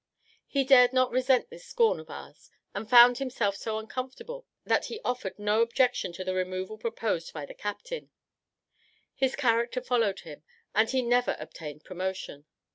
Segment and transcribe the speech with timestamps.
[0.47, 4.99] He dared not resent this scorn of ours; and found himself so uncomfortable, that he
[5.05, 8.09] offered no objection to the removal proposed by the captain;
[9.13, 10.41] his character followed him,
[10.73, 12.45] and he never obtained promotion.